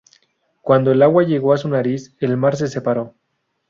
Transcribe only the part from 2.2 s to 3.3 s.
el mar se separó.